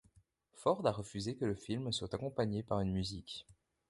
[0.53, 3.45] Ford a refusé que le film soit accompagné par une musique.